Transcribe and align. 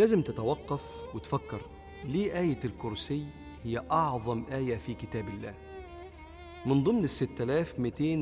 لازم 0.00 0.22
تتوقف 0.22 0.84
وتفكر 1.14 1.60
ليه 2.04 2.38
آية 2.38 2.60
الكرسي 2.64 3.26
هي 3.64 3.82
أعظم 3.92 4.44
آية 4.52 4.76
في 4.76 4.94
كتاب 4.94 5.28
الله؟ 5.28 5.54
من 6.66 6.84
ضمن 6.84 7.06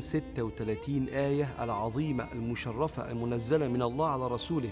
ستة 0.00 0.42
وثلاثين 0.42 1.08
آية 1.08 1.64
العظيمة 1.64 2.32
المشرفة 2.32 3.10
المنزلة 3.10 3.68
من 3.68 3.82
الله 3.82 4.08
على 4.08 4.26
رسوله 4.26 4.70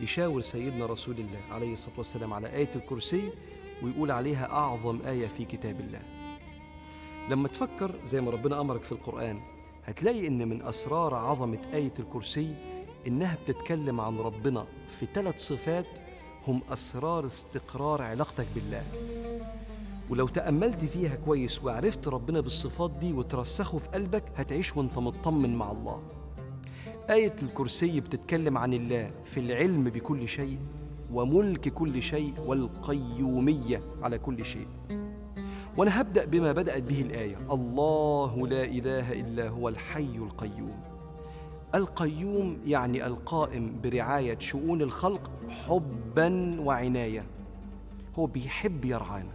يشاور 0.00 0.40
سيدنا 0.40 0.86
رسول 0.86 1.14
الله 1.14 1.40
عليه 1.50 1.72
الصلاة 1.72 1.94
والسلام 1.98 2.32
على 2.32 2.56
آية 2.56 2.70
الكرسي 2.76 3.30
ويقول 3.82 4.10
عليها 4.10 4.52
أعظم 4.52 5.00
آية 5.06 5.26
في 5.26 5.44
كتاب 5.44 5.80
الله. 5.80 6.02
لما 7.30 7.48
تفكر 7.48 7.94
زي 8.04 8.20
ما 8.20 8.30
ربنا 8.30 8.60
أمرك 8.60 8.82
في 8.82 8.92
القرآن 8.92 9.40
هتلاقي 9.84 10.26
إن 10.26 10.48
من 10.48 10.62
أسرار 10.62 11.14
عظمة 11.14 11.60
آية 11.74 11.94
الكرسي 11.98 12.54
إنها 13.06 13.34
بتتكلم 13.44 14.00
عن 14.00 14.18
ربنا 14.18 14.66
في 14.88 15.06
ثلاث 15.14 15.38
صفات 15.38 16.04
هم 16.48 16.60
أسرار 16.72 17.26
استقرار 17.26 18.02
علاقتك 18.02 18.46
بالله. 18.54 18.82
ولو 20.10 20.28
تأملت 20.28 20.84
فيها 20.84 21.16
كويس 21.16 21.64
وعرفت 21.64 22.08
ربنا 22.08 22.40
بالصفات 22.40 22.90
دي 22.90 23.12
وترسخه 23.12 23.78
في 23.78 23.88
قلبك 23.88 24.24
هتعيش 24.36 24.76
وانت 24.76 24.98
مطمن 24.98 25.56
مع 25.56 25.72
الله. 25.72 26.02
آية 27.10 27.36
الكرسي 27.42 28.00
بتتكلم 28.00 28.58
عن 28.58 28.74
الله 28.74 29.10
في 29.24 29.40
العلم 29.40 29.84
بكل 29.84 30.28
شيء 30.28 30.58
وملك 31.12 31.68
كل 31.68 32.02
شيء 32.02 32.34
والقيومية 32.46 33.82
على 34.02 34.18
كل 34.18 34.44
شيء. 34.44 34.66
وأنا 35.76 36.00
هبدأ 36.00 36.24
بما 36.24 36.52
بدأت 36.52 36.82
به 36.82 37.00
الآية. 37.00 37.36
الله 37.50 38.48
لا 38.48 38.64
إله 38.64 39.12
إلا 39.12 39.48
هو 39.48 39.68
الحي 39.68 40.16
القيوم. 40.16 40.93
القيوم 41.74 42.58
يعني 42.66 43.06
القائم 43.06 43.80
برعاية 43.82 44.38
شؤون 44.38 44.82
الخلق 44.82 45.30
حبا 45.48 46.60
وعناية. 46.60 47.26
هو 48.18 48.26
بيحب 48.26 48.84
يرعانا. 48.84 49.32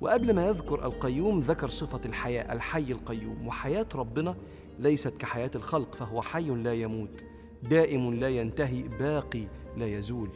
وقبل 0.00 0.34
ما 0.34 0.46
يذكر 0.46 0.84
القيوم 0.84 1.40
ذكر 1.40 1.68
صفة 1.68 2.00
الحياة 2.04 2.52
الحي 2.52 2.92
القيوم. 2.92 3.46
وحياة 3.46 3.86
ربنا 3.94 4.36
ليست 4.78 5.16
كحياة 5.16 5.50
الخلق 5.54 5.94
فهو 5.94 6.22
حي 6.22 6.50
لا 6.50 6.74
يموت 6.74 7.24
دائم 7.62 8.14
لا 8.14 8.28
ينتهي 8.28 8.82
باقي 8.82 9.44
لا 9.76 9.86
يزول. 9.86 10.28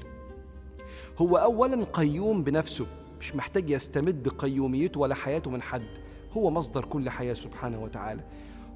هو 1.19 1.37
أولا 1.37 1.85
قيوم 1.85 2.45
بنفسه 2.45 2.87
مش 3.21 3.37
محتاج 3.37 3.71
يستمد 3.71 4.29
قيوميته 4.29 5.01
ولا 5.01 5.15
حياته 5.15 5.51
من 5.51 5.63
حد. 5.63 5.99
هو 6.33 6.51
مصدر 6.51 6.85
كل 6.85 7.11
حياة 7.11 7.35
سبحانه 7.35 7.83
وتعالى. 7.83 8.25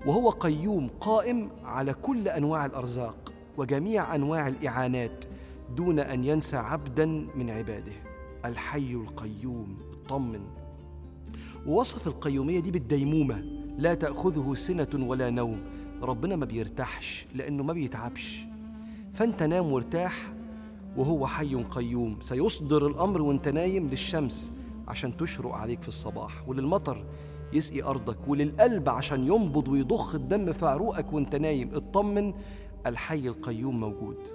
وهو 0.06 0.30
قيوم 0.30 0.88
قائم 1.00 1.50
على 1.64 1.94
كل 1.94 2.28
أنواع 2.28 2.66
الأرزاق 2.66 3.32
وجميع 3.58 4.14
أنواع 4.14 4.48
الإعانات 4.48 5.24
دون 5.76 5.98
أن 5.98 6.24
ينسى 6.24 6.56
عبدا 6.56 7.06
من 7.06 7.50
عباده. 7.50 7.92
الحي 8.44 8.92
القيوم 8.94 9.76
اطمن 9.92 10.40
ووصف 11.66 12.06
القيومية 12.06 12.60
دي 12.60 12.70
بالديمومة. 12.70 13.44
لا 13.78 13.94
تأخذه 13.94 14.54
سنة 14.54 14.88
ولا 14.94 15.30
نوم. 15.30 15.60
ربنا 16.02 16.36
ما 16.36 16.46
بيرتاحش 16.46 17.26
لأنه 17.34 17.62
ما 17.62 17.72
بيتعبش. 17.72 18.44
فأنت 19.14 19.42
نام 19.42 19.72
وارتاح 19.72 20.32
وهو 20.96 21.26
حي 21.26 21.54
قيوم. 21.54 22.16
سيصدر 22.20 22.86
الأمر 22.86 23.22
وانت 23.22 23.48
نايم 23.48 23.88
للشمس 23.88 24.52
عشان 24.88 25.16
تشرق 25.16 25.52
عليك 25.52 25.82
في 25.82 25.88
الصباح 25.88 26.48
وللمطر. 26.48 27.04
يسقي 27.52 27.82
أرضك 27.82 28.16
وللقلب 28.28 28.88
عشان 28.88 29.24
ينبض 29.24 29.68
ويضخ 29.68 30.14
الدم 30.14 30.52
في 30.52 30.66
عروقك 30.66 31.12
وانت 31.12 31.36
نايم. 31.36 31.74
اطمن 31.74 32.34
الحي 32.86 33.28
القيوم 33.28 33.80
موجود. 33.80 34.28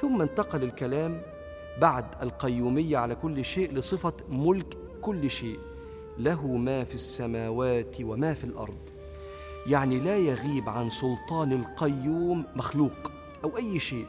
ثم 0.00 0.22
انتقل 0.22 0.62
الكلام 0.62 1.22
بعد 1.80 2.04
القيومية 2.22 2.96
على 2.96 3.14
كل 3.14 3.44
شيء 3.44 3.72
لصفة 3.72 4.12
ملك 4.28 4.76
كل 5.00 5.30
شيء. 5.30 5.58
له 6.18 6.46
ما 6.46 6.84
في 6.84 6.94
السماوات 6.94 7.96
وما 8.00 8.34
في 8.34 8.44
الأرض. 8.44 8.90
يعني 9.66 9.98
لا 9.98 10.16
يغيب 10.16 10.68
عن 10.68 10.90
سلطان 10.90 11.52
القيوم 11.52 12.44
مخلوق 12.56 13.12
أو 13.44 13.56
أي 13.56 13.78
شيء. 13.78 14.06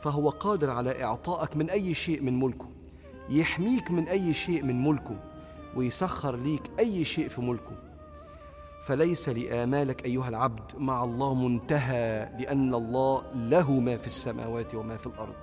فهو 0.00 0.28
قادر 0.28 0.70
على 0.70 1.04
إعطائك 1.04 1.56
من 1.56 1.70
أي 1.70 1.94
شيء 1.94 2.22
من 2.22 2.40
ملكه. 2.40 2.68
يحميك 3.30 3.90
من 3.90 4.08
أي 4.08 4.32
شيء 4.32 4.62
من 4.62 4.82
ملكه. 4.82 5.29
ويسخر 5.76 6.36
ليك 6.36 6.62
أي 6.78 7.04
شيء 7.04 7.28
في 7.28 7.40
ملكه. 7.40 7.76
فليس 8.82 9.28
لآمالك 9.28 10.04
أيها 10.04 10.28
العبد 10.28 10.72
مع 10.78 11.04
الله 11.04 11.34
منتهى 11.34 12.28
لأن 12.38 12.74
الله 12.74 13.22
له 13.34 13.70
ما 13.72 13.96
في 13.96 14.06
السماوات 14.06 14.74
وما 14.74 14.96
في 14.96 15.06
الأرض. 15.06 15.34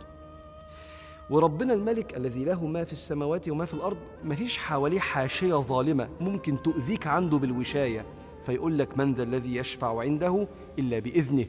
وربنا 1.29 1.73
الملك 1.73 2.17
الذي 2.17 2.45
له 2.45 2.65
ما 2.65 2.83
في 2.83 2.91
السماوات 2.91 3.49
وما 3.49 3.65
في 3.65 3.73
الأرض 3.73 3.97
مفيش 4.23 4.57
حواليه 4.57 4.99
حاشية 4.99 5.53
ظالمة 5.53 6.09
ممكن 6.21 6.61
تؤذيك 6.61 7.07
عنده 7.07 7.37
بالوشاية 7.37 8.05
فيقول 8.43 8.77
لك 8.77 8.97
من 8.97 9.13
ذا 9.13 9.23
الذي 9.23 9.55
يشفع 9.55 9.99
عنده 10.01 10.47
إلا 10.79 10.99
بإذنه. 10.99 11.45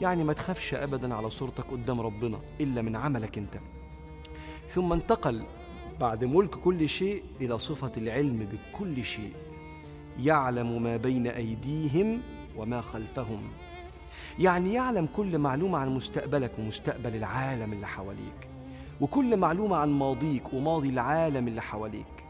يعني 0.00 0.24
ما 0.24 0.32
تخافش 0.32 0.74
ابدا 0.74 1.14
على 1.14 1.30
صورتك 1.30 1.64
قدام 1.70 2.00
ربنا 2.00 2.40
إلا 2.60 2.82
من 2.82 2.96
عملك 2.96 3.38
أنت. 3.38 3.54
ثم 4.68 4.92
انتقل 4.92 5.44
بعد 6.02 6.24
ملك 6.24 6.50
كل 6.50 6.88
شيء 6.88 7.24
إلى 7.40 7.58
صفة 7.58 7.92
العلم 7.96 8.48
بكل 8.52 9.04
شيء. 9.04 9.32
يعلم 10.18 10.82
ما 10.82 10.96
بين 10.96 11.26
أيديهم 11.26 12.22
وما 12.56 12.80
خلفهم. 12.80 13.42
يعني 14.38 14.74
يعلم 14.74 15.08
كل 15.16 15.38
معلومة 15.38 15.78
عن 15.78 15.88
مستقبلك 15.94 16.58
ومستقبل 16.58 17.16
العالم 17.16 17.72
اللي 17.72 17.86
حواليك 17.86 18.48
وكل 19.00 19.36
معلومة 19.36 19.76
عن 19.76 19.90
ماضيك 19.90 20.52
وماضي 20.52 20.88
العالم 20.88 21.48
اللي 21.48 21.62
حواليك. 21.62 22.24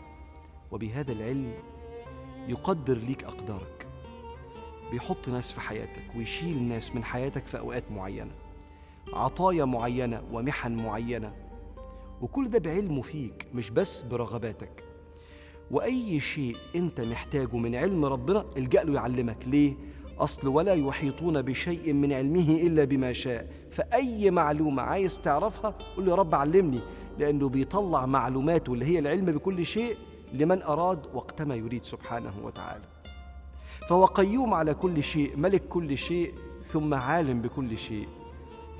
وبهذا 0.72 1.12
العلم 1.12 1.52
يقدر 2.48 2.98
ليك 2.98 3.24
أقدارك. 3.24 3.86
بيحط 4.90 5.28
ناس 5.28 5.52
في 5.52 5.60
حياتك 5.60 6.04
ويشيل 6.16 6.62
ناس 6.62 6.94
من 6.94 7.04
حياتك 7.04 7.46
في 7.46 7.58
أوقات 7.58 7.84
معينة. 7.92 8.32
عطايا 9.12 9.64
معينة 9.64 10.22
ومحن 10.32 10.72
معينة. 10.72 11.41
وكل 12.22 12.48
ده 12.48 12.58
بعلمه 12.58 13.02
فيك 13.02 13.46
مش 13.54 13.70
بس 13.70 14.02
برغباتك. 14.02 14.84
وأي 15.70 16.20
شيء 16.20 16.56
أنت 16.76 17.00
محتاجه 17.00 17.56
من 17.56 17.74
علم 17.74 18.04
ربنا 18.04 18.44
الجأ 18.56 18.84
له 18.84 18.94
يعلمك. 18.94 19.38
ليه؟ 19.46 19.74
أصل 20.18 20.48
ولا 20.48 20.74
يحيطون 20.74 21.42
بشيء 21.42 21.92
من 21.92 22.12
علمه 22.12 22.50
إلا 22.62 22.84
بما 22.84 23.12
شاء. 23.12 23.52
فأي 23.70 24.30
معلومة 24.30 24.82
عايز 24.82 25.18
تعرفها 25.18 25.74
قل 25.96 26.08
يا 26.08 26.14
رب 26.14 26.34
علمني 26.34 26.80
لأنه 27.18 27.48
بيطلع 27.48 28.06
معلوماته 28.06 28.72
اللي 28.72 28.84
هي 28.84 28.98
العلم 28.98 29.26
بكل 29.26 29.66
شيء 29.66 29.96
لمن 30.32 30.62
أراد 30.62 31.06
وقتما 31.14 31.54
يريد 31.54 31.84
سبحانه 31.84 32.34
وتعالى. 32.42 32.84
فهو 33.88 34.04
قيوم 34.04 34.54
على 34.54 34.74
كل 34.74 35.02
شيء 35.02 35.36
ملك 35.36 35.68
كل 35.68 35.98
شيء 35.98 36.34
ثم 36.72 36.94
عالم 36.94 37.40
بكل 37.42 37.78
شيء. 37.78 38.08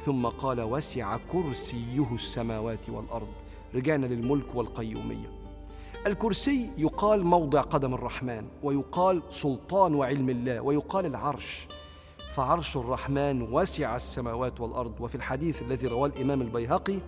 ثم 0.04 0.26
قال 0.26 0.60
وسع 0.60 1.16
كرسيه 1.16 2.14
السماوات 2.14 2.88
والأرض 2.88 3.28
رجعنا 3.74 4.06
للملك 4.06 4.54
والقيومية. 4.54 5.30
الكرسي 6.06 6.70
يقال 6.78 7.24
موضع 7.24 7.60
قدم 7.60 7.94
الرحمن 7.94 8.46
ويقال 8.62 9.22
سلطان 9.28 9.94
وعلم 9.94 10.30
الله 10.30 10.60
ويقال 10.60 11.06
العرش. 11.06 11.68
فعرش 12.34 12.76
الرحمن 12.76 13.42
وسع 13.42 13.96
السماوات 13.96 14.60
والأرض. 14.60 15.00
وفي 15.00 15.14
الحديث 15.14 15.62
الذي 15.62 15.86
رواه 15.86 16.06
الإمام 16.06 16.42
البيهقي 16.42 16.98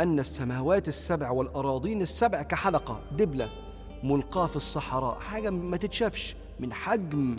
أن 0.00 0.18
السماوات 0.18 0.88
السبع 0.88 1.30
والأراضين 1.30 2.02
السبع 2.02 2.42
كحلقة 2.42 3.00
دبلة 3.12 3.50
ملقاة 4.02 4.46
في 4.46 4.56
الصحراء. 4.56 5.18
حاجة 5.20 5.50
ما 5.50 5.76
تتشافش 5.76 6.36
من 6.60 6.72
حجم 6.72 7.36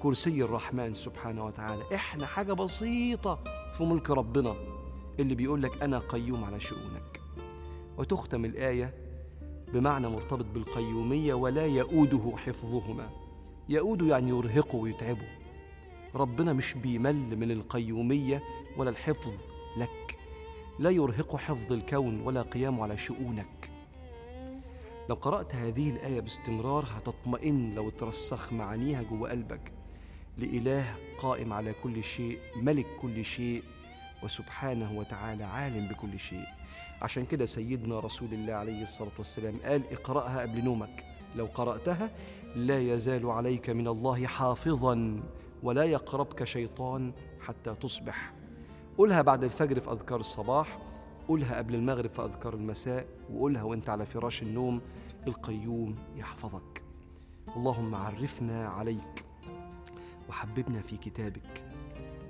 كرسي 0.00 0.44
الرحمن 0.44 0.94
سبحانه 0.94 1.44
وتعالى. 1.44 1.82
إحنا 1.94 2.26
حاجة 2.26 2.52
بسيطة 2.52 3.38
في 3.74 3.84
ملك 3.84 4.10
ربنا 4.10 4.54
اللي 5.18 5.34
بيقول 5.34 5.62
لك 5.62 5.82
أنا 5.82 5.98
قيوم 5.98 6.44
على 6.44 6.60
شؤونك. 6.60 7.20
وتختم 7.98 8.44
الآية 8.44 8.94
بمعنى 9.72 10.08
مرتبط 10.08 10.44
بالقيومية 10.44 11.34
ولا 11.34 11.66
يؤوده 11.66 12.36
حفظهما. 12.36 13.10
يؤود 13.68 14.02
يعني 14.02 14.28
يرهقه 14.30 14.76
ويتعبه. 14.76 15.28
ربنا 16.14 16.52
مش 16.52 16.74
بيمل 16.74 17.36
من 17.36 17.50
القيومية 17.50 18.42
ولا 18.76 18.90
الحفظ 18.90 19.32
لك. 19.76 20.18
لا 20.78 20.90
يرهق 20.90 21.36
حفظ 21.36 21.72
الكون 21.72 22.20
ولا 22.20 22.42
قيامه 22.42 22.82
على 22.82 22.96
شؤونك. 22.96 23.70
لو 25.08 25.14
قرأت 25.14 25.54
هذه 25.54 25.90
الآية 25.90 26.20
باستمرار 26.20 26.86
هتطمئن 26.96 27.74
لو 27.74 27.90
ترسخ 27.90 28.52
معانيها 28.52 29.02
جوه 29.02 29.30
قلبك. 29.30 29.79
لإله 30.40 30.84
قائم 31.18 31.52
على 31.52 31.74
كل 31.82 32.04
شيء 32.04 32.38
ملك 32.56 32.86
كل 33.02 33.24
شيء 33.24 33.62
وسبحانه 34.22 34.98
وتعالى 34.98 35.44
عالم 35.44 35.88
بكل 35.88 36.18
شيء. 36.18 36.46
عشان 37.02 37.24
كده 37.26 37.46
سيدنا 37.46 38.00
رسول 38.00 38.28
الله 38.32 38.52
عليه 38.52 38.82
الصلاة 38.82 39.10
والسلام 39.18 39.56
قال 39.64 39.82
اقرأها 39.92 40.40
قبل 40.40 40.64
نومك. 40.64 41.04
لو 41.36 41.46
قرأتها 41.54 42.10
لا 42.56 42.78
يزال 42.78 43.30
عليك 43.30 43.70
من 43.70 43.88
الله 43.88 44.26
حافظا 44.26 45.22
ولا 45.62 45.84
يقربك 45.84 46.44
شيطان 46.44 47.12
حتى 47.40 47.74
تصبح. 47.74 48.32
قولها 48.98 49.22
بعد 49.22 49.44
الفجر 49.44 49.80
في 49.80 49.90
أذكار 49.92 50.20
الصباح 50.20 50.78
قولها 51.28 51.58
قبل 51.58 51.74
المغرب 51.74 52.10
في 52.10 52.22
أذكار 52.22 52.54
المساء 52.54 53.06
وقولها 53.32 53.62
وأنت 53.62 53.88
على 53.88 54.06
فراش 54.06 54.42
النوم 54.42 54.80
القيوم 55.26 55.96
يحفظك. 56.16 56.82
اللهم 57.56 57.94
عرفنا 57.94 58.68
عليك. 58.68 59.29
وحببنا 60.30 60.80
في 60.80 60.96
كتابك. 60.96 61.64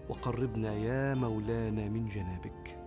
وقربنا 0.09 0.73
يا 0.73 1.15
مولانا 1.15 1.89
من 1.89 2.09
جنابك. 2.09 2.80